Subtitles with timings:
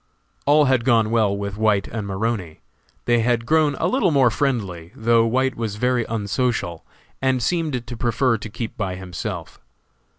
[0.47, 2.61] All had gone well with White and Maroney.
[3.05, 6.83] They had grown a little more friendly, though White was very unsocial,
[7.21, 9.59] and seemed to prefer to keep by himself.